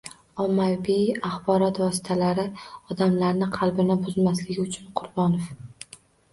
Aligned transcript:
Ommaviy 0.43 1.11
axborot 1.31 1.81
vositalari 1.83 2.47
odamlarning 2.95 3.55
qalbini 3.61 4.01
buzmasligi 4.09 4.67
uchun 4.67 4.93
Qurbonov 4.99 5.57